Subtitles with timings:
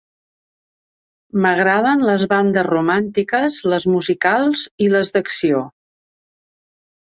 [1.43, 5.61] M'agraden les bandes romàntiques, les musicals i les d'acció.